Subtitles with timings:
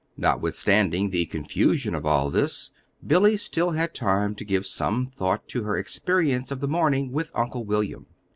[0.17, 2.71] Notwithstanding the confusion of all this,
[3.05, 7.29] Billy still had time to give some thought to her experience of the morning with
[7.35, 8.07] Uncle William.